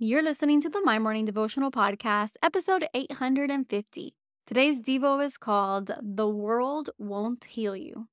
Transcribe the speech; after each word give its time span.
You're 0.00 0.22
listening 0.22 0.60
to 0.60 0.68
the 0.68 0.80
My 0.84 1.00
Morning 1.00 1.24
Devotional 1.24 1.72
Podcast, 1.72 2.34
episode 2.40 2.86
850. 2.94 4.14
Today's 4.46 4.78
Devo 4.78 5.20
is 5.24 5.36
called 5.36 5.90
The 6.00 6.28
World 6.28 6.90
Won't 7.00 7.46
Heal 7.46 7.74
You. 7.74 8.06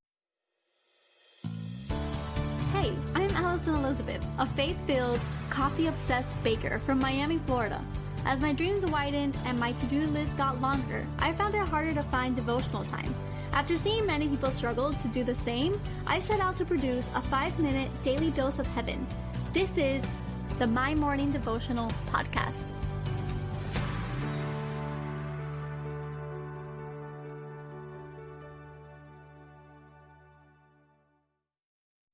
Hey, 2.72 2.92
I'm 3.14 3.30
Alison 3.36 3.76
Elizabeth, 3.76 4.26
a 4.38 4.46
faith 4.46 4.76
filled, 4.84 5.20
coffee 5.48 5.86
obsessed 5.86 6.34
baker 6.42 6.80
from 6.80 6.98
Miami, 6.98 7.38
Florida. 7.46 7.80
As 8.24 8.42
my 8.42 8.52
dreams 8.52 8.84
widened 8.84 9.38
and 9.44 9.56
my 9.60 9.70
to 9.70 9.86
do 9.86 10.08
list 10.08 10.36
got 10.36 10.60
longer, 10.60 11.06
I 11.20 11.34
found 11.34 11.54
it 11.54 11.68
harder 11.68 11.94
to 11.94 12.02
find 12.02 12.34
devotional 12.34 12.84
time. 12.86 13.14
After 13.52 13.76
seeing 13.76 14.04
many 14.04 14.26
people 14.26 14.50
struggle 14.50 14.92
to 14.92 15.06
do 15.06 15.22
the 15.22 15.36
same, 15.36 15.80
I 16.04 16.18
set 16.18 16.40
out 16.40 16.56
to 16.56 16.64
produce 16.64 17.08
a 17.14 17.20
five 17.20 17.56
minute 17.60 17.92
daily 18.02 18.32
dose 18.32 18.58
of 18.58 18.66
heaven. 18.66 19.06
This 19.52 19.78
is 19.78 20.02
the 20.58 20.66
My 20.66 20.94
Morning 20.94 21.30
Devotional 21.30 21.90
Podcast. 22.10 22.54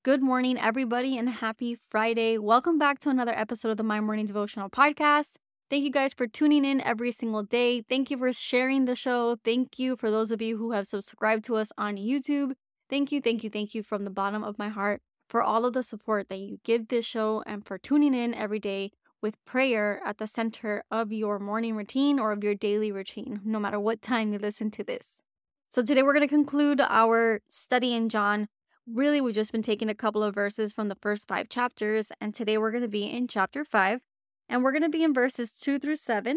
Good 0.03 0.21
morning, 0.21 0.59
everybody, 0.59 1.17
and 1.17 1.29
happy 1.29 1.77
Friday. 1.77 2.37
Welcome 2.37 2.79
back 2.79 2.99
to 3.01 3.11
another 3.11 3.31
episode 3.31 3.69
of 3.69 3.77
the 3.77 3.85
My 3.85 4.01
Morning 4.01 4.27
Devotional 4.27 4.69
Podcast. 4.69 5.35
Thank 5.71 5.85
you 5.85 5.93
guys 5.93 6.13
for 6.13 6.27
tuning 6.27 6.65
in 6.65 6.81
every 6.81 7.13
single 7.13 7.45
day. 7.45 7.83
Thank 7.89 8.11
you 8.11 8.19
for 8.19 8.33
sharing 8.33 8.87
the 8.87 8.97
show. 8.97 9.37
Thank 9.45 9.79
you 9.79 9.97
for 9.97 10.11
those 10.11 10.33
of 10.33 10.43
you 10.43 10.57
who 10.57 10.73
have 10.73 10.89
subscribed 10.89 11.45
to 11.45 11.55
us 11.55 11.71
on 11.79 11.97
YouTube. 11.97 12.55
Thank 12.91 13.13
you, 13.13 13.21
thank 13.21 13.45
you, 13.45 13.51
thank 13.51 13.73
you 13.73 13.85
from 13.85 14.03
the 14.03 14.11
bottom 14.11 14.43
of 14.43 14.59
my 14.59 14.69
heart 14.69 15.01
for 15.33 15.43
all 15.43 15.65
of 15.65 15.73
the 15.73 15.83
support 15.83 16.29
that 16.29 16.37
you 16.37 16.61
give 16.63 16.89
this 16.89 17.07
show 17.07 17.43
and 17.47 17.65
for 17.65 17.79
tuning 17.79 18.13
in 18.13 18.35
every 18.35 18.59
day 18.59 18.91
with 19.23 19.43
prayer 19.47 19.99
at 20.05 20.19
the 20.19 20.27
center 20.27 20.85
of 20.91 21.11
your 21.11 21.39
morning 21.39 21.75
routine 21.75 22.19
or 22.19 22.33
of 22.33 22.45
your 22.45 22.55
daily 22.55 22.93
routine, 22.93 23.41
no 23.43 23.59
matter 23.59 23.81
what 23.81 24.03
time 24.03 24.31
you 24.31 24.39
listen 24.39 24.71
to 24.71 24.85
this. 24.85 25.23
So, 25.71 25.81
today 25.81 26.03
we're 26.03 26.13
going 26.13 26.21
to 26.21 26.29
conclude 26.29 26.83
our 26.83 27.41
study 27.49 27.95
in 27.95 28.11
John. 28.11 28.49
Really, 28.87 29.23
we've 29.23 29.35
just 29.35 29.53
been 29.53 29.63
taking 29.63 29.89
a 29.89 29.95
couple 29.95 30.23
of 30.23 30.35
verses 30.35 30.71
from 30.71 30.89
the 30.89 30.99
first 31.01 31.27
five 31.27 31.49
chapters, 31.49 32.13
and 32.21 32.35
today 32.35 32.59
we're 32.59 32.71
going 32.71 32.83
to 32.83 32.89
be 32.89 33.05
in 33.05 33.27
chapter 33.27 33.65
five, 33.65 34.01
and 34.51 34.63
we're 34.63 34.73
going 34.73 34.83
to 34.83 34.91
be 34.91 35.03
in 35.03 35.15
verses 35.15 35.53
two 35.53 35.79
through 35.79 35.97
seven, 35.97 36.37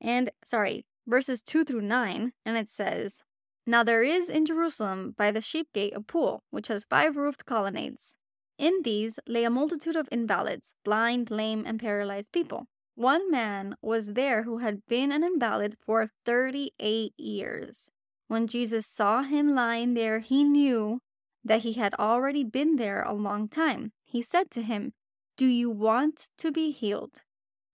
and 0.00 0.30
sorry, 0.46 0.86
verses 1.06 1.42
two 1.42 1.62
through 1.62 1.82
nine, 1.82 2.32
and 2.46 2.56
it 2.56 2.70
says, 2.70 3.22
Now 3.66 3.82
there 3.82 4.02
is 4.02 4.30
in 4.30 4.46
Jerusalem 4.46 5.14
by 5.14 5.30
the 5.30 5.42
sheep 5.42 5.68
gate 5.74 5.92
a 5.94 6.00
pool, 6.00 6.42
which 6.50 6.68
has 6.68 6.86
five 6.88 7.18
roofed 7.18 7.44
colonnades. 7.44 8.16
In 8.60 8.82
these 8.82 9.18
lay 9.26 9.44
a 9.44 9.48
multitude 9.48 9.96
of 9.96 10.06
invalids, 10.12 10.74
blind, 10.84 11.30
lame, 11.30 11.64
and 11.66 11.80
paralyzed 11.80 12.30
people. 12.30 12.66
One 12.94 13.30
man 13.30 13.74
was 13.80 14.12
there 14.12 14.42
who 14.42 14.58
had 14.58 14.86
been 14.86 15.10
an 15.10 15.24
invalid 15.24 15.78
for 15.80 16.10
38 16.26 17.14
years. 17.16 17.90
When 18.28 18.46
Jesus 18.46 18.86
saw 18.86 19.22
him 19.22 19.54
lying 19.54 19.94
there, 19.94 20.18
he 20.18 20.44
knew 20.44 21.00
that 21.42 21.62
he 21.62 21.72
had 21.72 21.94
already 21.94 22.44
been 22.44 22.76
there 22.76 23.00
a 23.00 23.14
long 23.14 23.48
time. 23.48 23.92
He 24.04 24.20
said 24.20 24.50
to 24.50 24.60
him, 24.60 24.92
Do 25.38 25.46
you 25.46 25.70
want 25.70 26.28
to 26.36 26.52
be 26.52 26.70
healed? 26.70 27.22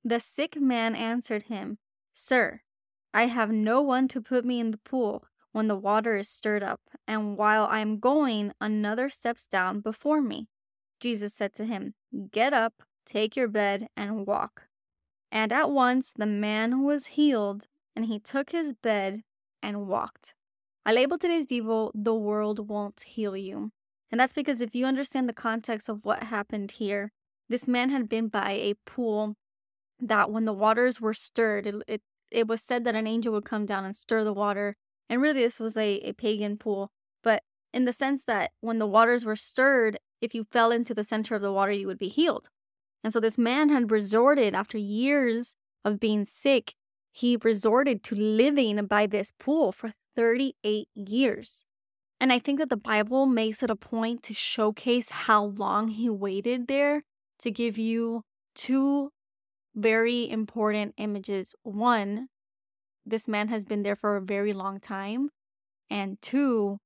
The 0.04 0.20
sick 0.20 0.54
man 0.54 0.94
answered 0.94 1.50
him, 1.50 1.78
Sir, 2.14 2.60
I 3.12 3.26
have 3.26 3.50
no 3.50 3.80
one 3.80 4.06
to 4.06 4.20
put 4.20 4.44
me 4.44 4.60
in 4.60 4.70
the 4.70 4.78
pool 4.78 5.24
when 5.50 5.66
the 5.66 5.74
water 5.74 6.16
is 6.16 6.28
stirred 6.28 6.62
up, 6.62 6.82
and 7.08 7.36
while 7.36 7.66
I 7.66 7.80
am 7.80 7.98
going, 7.98 8.52
another 8.60 9.08
steps 9.08 9.48
down 9.48 9.80
before 9.80 10.22
me. 10.22 10.46
Jesus 11.00 11.34
said 11.34 11.54
to 11.54 11.64
him, 11.64 11.94
Get 12.30 12.52
up, 12.52 12.82
take 13.04 13.36
your 13.36 13.48
bed, 13.48 13.88
and 13.96 14.26
walk. 14.26 14.68
And 15.30 15.52
at 15.52 15.70
once 15.70 16.12
the 16.12 16.26
man 16.26 16.82
was 16.82 17.06
healed, 17.06 17.66
and 17.94 18.06
he 18.06 18.18
took 18.18 18.50
his 18.50 18.72
bed 18.72 19.22
and 19.62 19.86
walked. 19.86 20.34
I 20.84 20.92
labeled 20.92 21.20
today's 21.20 21.46
Devo, 21.46 21.90
The 21.94 22.14
World 22.14 22.68
Won't 22.68 23.00
Heal 23.00 23.36
You. 23.36 23.72
And 24.10 24.20
that's 24.20 24.32
because 24.32 24.60
if 24.60 24.74
you 24.74 24.86
understand 24.86 25.28
the 25.28 25.32
context 25.32 25.88
of 25.88 26.04
what 26.04 26.24
happened 26.24 26.72
here, 26.72 27.10
this 27.48 27.66
man 27.66 27.90
had 27.90 28.08
been 28.08 28.28
by 28.28 28.52
a 28.52 28.74
pool 28.84 29.34
that 30.00 30.30
when 30.30 30.44
the 30.44 30.52
waters 30.52 31.00
were 31.00 31.14
stirred, 31.14 31.66
it, 31.66 31.74
it, 31.88 32.02
it 32.30 32.46
was 32.46 32.62
said 32.62 32.84
that 32.84 32.94
an 32.94 33.06
angel 33.06 33.32
would 33.32 33.44
come 33.44 33.66
down 33.66 33.84
and 33.84 33.96
stir 33.96 34.22
the 34.24 34.32
water. 34.32 34.76
And 35.08 35.20
really, 35.20 35.42
this 35.42 35.60
was 35.60 35.76
a, 35.76 35.96
a 36.00 36.12
pagan 36.12 36.56
pool. 36.56 36.90
But 37.22 37.42
in 37.72 37.84
the 37.84 37.92
sense 37.92 38.22
that 38.24 38.52
when 38.60 38.78
the 38.78 38.86
waters 38.86 39.24
were 39.24 39.36
stirred, 39.36 39.98
if 40.20 40.34
you 40.34 40.44
fell 40.44 40.70
into 40.70 40.94
the 40.94 41.04
center 41.04 41.34
of 41.34 41.42
the 41.42 41.52
water, 41.52 41.72
you 41.72 41.86
would 41.86 41.98
be 41.98 42.08
healed. 42.08 42.48
And 43.04 43.12
so 43.12 43.20
this 43.20 43.38
man 43.38 43.68
had 43.68 43.90
resorted, 43.90 44.54
after 44.54 44.78
years 44.78 45.54
of 45.84 46.00
being 46.00 46.24
sick, 46.24 46.74
he 47.12 47.38
resorted 47.42 48.02
to 48.04 48.14
living 48.14 48.84
by 48.86 49.06
this 49.06 49.30
pool 49.38 49.72
for 49.72 49.92
38 50.14 50.88
years. 50.94 51.64
And 52.20 52.32
I 52.32 52.38
think 52.38 52.58
that 52.58 52.70
the 52.70 52.76
Bible 52.76 53.26
makes 53.26 53.62
it 53.62 53.70
a 53.70 53.76
point 53.76 54.22
to 54.24 54.34
showcase 54.34 55.10
how 55.10 55.44
long 55.44 55.88
he 55.88 56.08
waited 56.08 56.66
there 56.66 57.02
to 57.40 57.50
give 57.50 57.78
you 57.78 58.22
two 58.54 59.10
very 59.74 60.28
important 60.28 60.94
images. 60.96 61.54
One, 61.62 62.28
this 63.04 63.28
man 63.28 63.48
has 63.48 63.64
been 63.64 63.82
there 63.82 63.96
for 63.96 64.16
a 64.16 64.22
very 64.22 64.52
long 64.52 64.80
time. 64.80 65.30
And 65.88 66.20
two, 66.20 66.78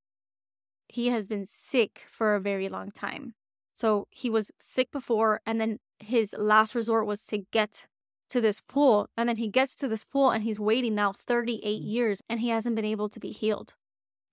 he 0.91 1.07
has 1.07 1.27
been 1.27 1.45
sick 1.45 2.05
for 2.07 2.35
a 2.35 2.39
very 2.39 2.69
long 2.69 2.91
time. 2.91 3.33
So 3.73 4.07
he 4.09 4.29
was 4.29 4.51
sick 4.59 4.91
before, 4.91 5.41
and 5.45 5.59
then 5.59 5.79
his 5.99 6.35
last 6.37 6.75
resort 6.75 7.05
was 7.05 7.23
to 7.25 7.39
get 7.51 7.87
to 8.31 8.41
this 8.41 8.61
pool. 8.61 9.07
And 9.15 9.29
then 9.29 9.37
he 9.37 9.47
gets 9.47 9.75
to 9.75 9.87
this 9.87 10.03
pool 10.03 10.31
and 10.31 10.43
he's 10.43 10.59
waiting 10.59 10.95
now 10.95 11.11
38 11.13 11.63
mm. 11.63 11.85
years 11.85 12.21
and 12.29 12.39
he 12.39 12.49
hasn't 12.49 12.75
been 12.75 12.85
able 12.85 13.09
to 13.09 13.19
be 13.19 13.31
healed. 13.31 13.75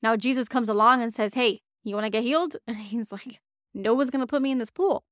Now 0.02 0.16
Jesus 0.16 0.48
comes 0.48 0.68
along 0.68 1.02
and 1.02 1.12
says, 1.12 1.34
Hey, 1.34 1.60
you 1.84 1.94
want 1.94 2.04
to 2.04 2.10
get 2.10 2.22
healed? 2.22 2.56
And 2.66 2.76
he's 2.76 3.12
like, 3.12 3.40
No 3.74 3.94
one's 3.94 4.10
going 4.10 4.20
to 4.20 4.26
put 4.26 4.42
me 4.42 4.52
in 4.52 4.58
this 4.58 4.70
pool. 4.70 5.04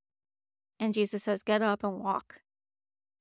And 0.79 0.95
Jesus 0.95 1.25
says, 1.25 1.43
Get 1.43 1.63
up 1.63 1.83
and 1.83 2.01
walk. 2.01 2.41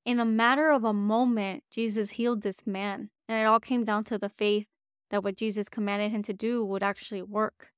In 0.05 0.19
a 0.19 0.25
matter 0.25 0.69
of 0.69 0.83
a 0.83 0.93
moment, 0.93 1.63
Jesus 1.71 2.11
healed 2.11 2.43
this 2.43 2.67
man. 2.67 3.09
And 3.27 3.41
it 3.41 3.45
all 3.45 3.59
came 3.59 3.83
down 3.83 4.03
to 4.05 4.19
the 4.19 4.29
faith 4.29 4.67
that 5.09 5.23
what 5.23 5.35
Jesus 5.35 5.67
commanded 5.67 6.11
him 6.11 6.21
to 6.23 6.33
do 6.33 6.63
would 6.63 6.83
actually 6.83 7.23
work. 7.23 7.71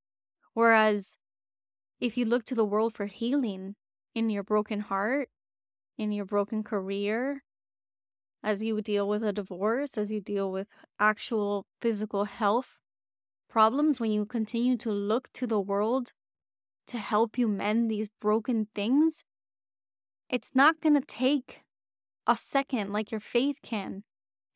Whereas 0.58 1.18
if 2.00 2.18
you 2.18 2.26
look 2.26 2.44
to 2.46 2.56
the 2.56 2.66
world 2.66 2.96
for 2.96 3.06
healing 3.06 3.76
in 4.16 4.32
your 4.32 4.42
broken 4.42 4.80
heart, 4.80 5.30
in 6.00 6.12
your 6.12 6.26
broken 6.26 6.64
career, 6.64 7.44
as 8.42 8.64
you 8.64 8.82
deal 8.82 9.08
with 9.08 9.24
a 9.24 9.32
divorce, 9.32 10.00
as 10.00 10.12
you 10.12 10.20
deal 10.20 10.52
with 10.52 10.68
actual 11.00 11.68
physical 11.80 12.26
health 12.26 12.80
problems, 13.48 14.00
when 14.00 14.12
you 14.12 14.26
continue 14.26 14.78
to 14.78 14.90
look 14.90 15.32
to 15.34 15.46
the 15.46 15.60
world 15.60 16.14
to 16.88 16.98
help 16.98 17.38
you 17.38 17.48
mend 17.48 17.92
these 17.92 18.10
broken 18.20 18.68
things, 18.74 19.24
it's 20.28 20.56
not 20.56 20.82
going 20.82 20.96
to 20.96 21.06
take 21.06 21.62
a 22.26 22.36
second 22.36 22.92
like 22.92 23.12
your 23.12 23.22
faith 23.22 23.58
can. 23.62 24.04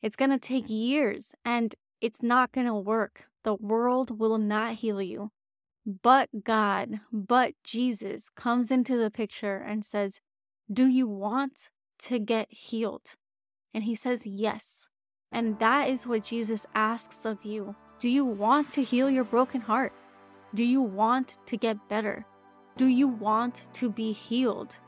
It's 0.02 0.16
going 0.16 0.32
to 0.32 0.38
take 0.40 0.64
years 0.66 1.32
and 1.44 1.76
it's 2.00 2.24
not 2.24 2.50
going 2.50 2.66
to 2.66 2.74
work. 2.74 3.26
The 3.44 3.54
world 3.54 4.18
will 4.18 4.38
not 4.38 4.74
heal 4.74 5.00
you. 5.00 5.30
But 5.84 6.28
God, 6.44 7.00
but 7.12 7.54
Jesus 7.64 8.28
comes 8.28 8.70
into 8.70 8.96
the 8.96 9.10
picture 9.10 9.56
and 9.56 9.84
says, 9.84 10.20
Do 10.72 10.86
you 10.86 11.08
want 11.08 11.70
to 12.00 12.18
get 12.18 12.52
healed? 12.52 13.14
And 13.74 13.84
he 13.84 13.94
says, 13.94 14.26
Yes. 14.26 14.86
And 15.32 15.58
that 15.58 15.88
is 15.88 16.06
what 16.06 16.24
Jesus 16.24 16.66
asks 16.74 17.24
of 17.24 17.44
you. 17.44 17.74
Do 17.98 18.08
you 18.08 18.24
want 18.24 18.70
to 18.72 18.82
heal 18.82 19.08
your 19.08 19.24
broken 19.24 19.60
heart? 19.60 19.92
Do 20.54 20.64
you 20.64 20.82
want 20.82 21.38
to 21.46 21.56
get 21.56 21.88
better? 21.88 22.26
Do 22.76 22.86
you 22.86 23.08
want 23.08 23.68
to 23.74 23.90
be 23.90 24.12
healed? 24.12 24.78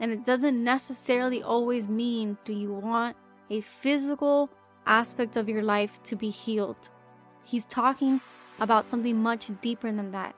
And 0.00 0.12
it 0.12 0.24
doesn't 0.24 0.62
necessarily 0.62 1.42
always 1.42 1.88
mean 1.88 2.38
do 2.44 2.52
you 2.52 2.72
want 2.72 3.16
a 3.50 3.60
physical 3.60 4.50
aspect 4.86 5.36
of 5.36 5.48
your 5.48 5.62
life 5.62 6.02
to 6.04 6.16
be 6.16 6.30
healed. 6.30 6.88
He's 7.44 7.66
talking 7.66 8.20
about 8.60 8.88
something 8.88 9.16
much 9.16 9.50
deeper 9.60 9.90
than 9.90 10.10
that. 10.12 10.34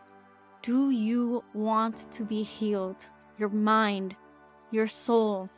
Do 0.63 0.91
you 0.91 1.43
want 1.55 2.11
to 2.13 2.25
be 2.25 2.43
healed? 2.43 3.09
Your 3.39 3.49
mind, 3.49 4.17
your 4.71 4.89
soul, 4.89 5.49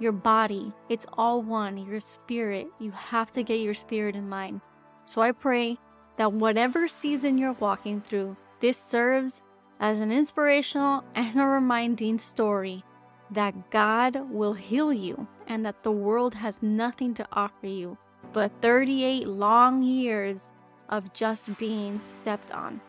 your 0.00 0.12
body, 0.12 0.72
it's 0.88 1.06
all 1.12 1.42
one. 1.42 1.78
Your 1.78 2.00
spirit, 2.00 2.68
you 2.78 2.90
have 2.90 3.32
to 3.32 3.42
get 3.42 3.60
your 3.60 3.74
spirit 3.74 4.16
in 4.16 4.30
line. 4.30 4.60
So 5.06 5.20
I 5.20 5.32
pray 5.32 5.78
that 6.16 6.32
whatever 6.32 6.88
season 6.88 7.38
you're 7.38 7.52
walking 7.52 8.00
through, 8.00 8.36
this 8.60 8.76
serves 8.76 9.42
as 9.80 10.00
an 10.00 10.10
inspirational 10.10 11.04
and 11.14 11.40
a 11.40 11.46
reminding 11.46 12.18
story 12.18 12.84
that 13.30 13.70
God 13.70 14.30
will 14.30 14.54
heal 14.54 14.92
you 14.92 15.28
and 15.46 15.64
that 15.64 15.82
the 15.82 15.92
world 15.92 16.34
has 16.34 16.62
nothing 16.62 17.14
to 17.14 17.26
offer 17.32 17.66
you 17.66 17.96
but 18.32 18.52
38 18.60 19.26
long 19.26 19.82
years 19.82 20.52
of 20.88 21.12
just 21.12 21.56
being 21.58 22.00
stepped 22.00 22.52
on. 22.52 22.80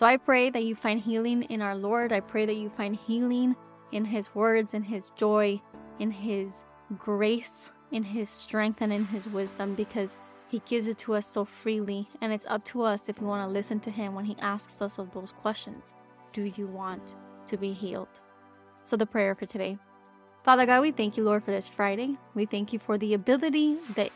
So 0.00 0.06
I 0.06 0.16
pray 0.16 0.48
that 0.48 0.64
you 0.64 0.74
find 0.74 0.98
healing 0.98 1.42
in 1.42 1.60
our 1.60 1.76
Lord. 1.76 2.10
I 2.10 2.20
pray 2.20 2.46
that 2.46 2.56
you 2.56 2.70
find 2.70 2.96
healing 2.96 3.54
in 3.92 4.04
His 4.04 4.34
words, 4.34 4.72
in 4.72 4.82
His 4.82 5.10
joy, 5.10 5.60
in 5.98 6.10
His 6.10 6.64
grace, 6.96 7.70
in 7.92 8.02
His 8.02 8.30
strength, 8.30 8.80
and 8.80 8.94
in 8.94 9.04
His 9.04 9.28
wisdom 9.28 9.74
because 9.74 10.16
He 10.48 10.60
gives 10.60 10.88
it 10.88 10.96
to 10.98 11.12
us 11.12 11.26
so 11.26 11.44
freely. 11.44 12.08
And 12.22 12.32
it's 12.32 12.46
up 12.46 12.64
to 12.66 12.80
us 12.80 13.10
if 13.10 13.20
we 13.20 13.26
want 13.26 13.46
to 13.46 13.52
listen 13.52 13.78
to 13.80 13.90
Him 13.90 14.14
when 14.14 14.24
He 14.24 14.36
asks 14.40 14.80
us 14.80 14.98
of 14.98 15.12
those 15.12 15.32
questions 15.32 15.92
Do 16.32 16.44
you 16.56 16.66
want 16.66 17.14
to 17.44 17.58
be 17.58 17.72
healed? 17.72 18.20
So, 18.84 18.96
the 18.96 19.04
prayer 19.04 19.34
for 19.34 19.44
today. 19.44 19.76
Father 20.42 20.64
God, 20.64 20.80
we 20.80 20.90
thank 20.90 21.16
you, 21.16 21.24
Lord, 21.24 21.44
for 21.44 21.50
this 21.50 21.68
Friday. 21.68 22.16
We 22.34 22.46
thank 22.46 22.72
you 22.72 22.78
for 22.78 22.96
the 22.96 23.12
ability 23.12 23.76
that 23.94 24.10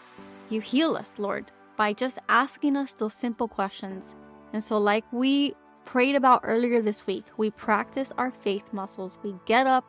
you 0.48 0.60
heal 0.60 0.96
us, 0.96 1.18
Lord, 1.18 1.50
by 1.76 1.92
just 1.92 2.18
asking 2.30 2.76
us 2.76 2.94
those 2.94 3.12
simple 3.12 3.46
questions. 3.46 4.14
And 4.54 4.64
so, 4.64 4.78
like 4.78 5.04
we 5.12 5.54
prayed 5.84 6.14
about 6.14 6.40
earlier 6.44 6.80
this 6.80 7.06
week, 7.06 7.24
we 7.36 7.50
practice 7.50 8.10
our 8.16 8.30
faith 8.30 8.72
muscles. 8.72 9.18
We 9.22 9.34
get 9.44 9.66
up 9.66 9.84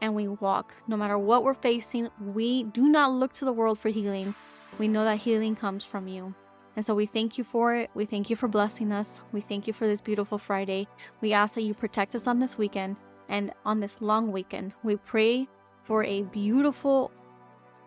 and 0.00 0.14
we 0.14 0.28
walk. 0.28 0.74
No 0.86 0.96
matter 0.96 1.18
what 1.18 1.42
we're 1.42 1.54
facing, 1.54 2.08
we 2.24 2.64
do 2.64 2.88
not 2.88 3.12
look 3.12 3.32
to 3.34 3.44
the 3.44 3.52
world 3.52 3.78
for 3.78 3.88
healing. 3.88 4.34
We 4.78 4.86
know 4.86 5.04
that 5.04 5.18
healing 5.18 5.56
comes 5.56 5.84
from 5.84 6.06
you. 6.06 6.34
And 6.76 6.86
so 6.86 6.94
we 6.94 7.04
thank 7.04 7.36
you 7.36 7.42
for 7.42 7.74
it. 7.74 7.90
We 7.94 8.04
thank 8.04 8.30
you 8.30 8.36
for 8.36 8.46
blessing 8.46 8.92
us. 8.92 9.20
We 9.32 9.40
thank 9.40 9.66
you 9.66 9.72
for 9.72 9.88
this 9.88 10.00
beautiful 10.00 10.38
Friday. 10.38 10.86
We 11.20 11.32
ask 11.32 11.54
that 11.54 11.62
you 11.62 11.74
protect 11.74 12.14
us 12.14 12.28
on 12.28 12.38
this 12.38 12.56
weekend 12.56 12.94
and 13.28 13.52
on 13.66 13.80
this 13.80 14.00
long 14.00 14.30
weekend. 14.30 14.72
We 14.84 14.96
pray 14.96 15.48
for 15.90 16.04
a 16.04 16.22
beautiful, 16.22 17.10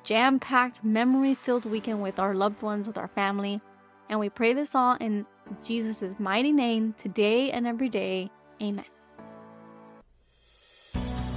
jam 0.03 0.37
packed, 0.37 0.83
memory 0.83 1.33
filled 1.33 1.63
weekend 1.63 2.01
with 2.01 2.19
our 2.19 2.35
loved 2.35 2.61
ones, 2.61 2.85
with 2.85 2.97
our 2.97 3.07
family. 3.07 3.61
And 4.09 4.19
we 4.19 4.27
pray 4.27 4.51
this 4.51 4.75
all 4.75 4.97
in 4.99 5.25
Jesus' 5.63 6.19
mighty 6.19 6.51
name 6.51 6.95
today 6.97 7.51
and 7.51 7.65
every 7.65 7.87
day. 7.87 8.29
Amen. 8.61 8.83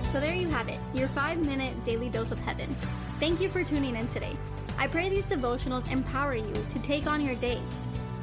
So 0.09 0.19
there 0.19 0.35
you 0.35 0.49
have 0.49 0.69
it, 0.69 0.81
your 0.93 1.07
five 1.07 1.39
minute 1.47 1.85
daily 1.85 2.09
dose 2.09 2.33
of 2.33 2.39
heaven. 2.41 2.75
Thank 3.21 3.41
you 3.41 3.49
for 3.49 3.63
tuning 3.63 3.95
in 3.95 4.09
today. 4.09 4.37
I 4.77 4.89
pray 4.89 5.09
these 5.09 5.23
devotionals 5.23 5.89
empower 5.93 6.35
you 6.35 6.53
to 6.71 6.79
take 6.81 7.07
on 7.07 7.25
your 7.25 7.37
day. 7.37 7.61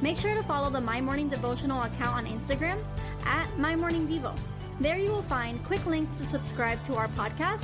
Make 0.02 0.18
sure 0.18 0.36
to 0.36 0.44
follow 0.44 0.70
the 0.70 0.82
My 0.82 1.00
Morning 1.00 1.30
Devotional 1.30 1.84
account 1.84 2.18
on 2.18 2.26
Instagram 2.26 2.84
at 3.24 3.48
My 3.58 3.74
Morning 3.74 4.06
Devo. 4.06 4.38
There 4.82 4.98
you 4.98 5.12
will 5.12 5.22
find 5.22 5.64
quick 5.64 5.86
links 5.86 6.18
to 6.18 6.26
subscribe 6.26 6.84
to 6.84 6.96
our 6.96 7.08
podcast 7.08 7.64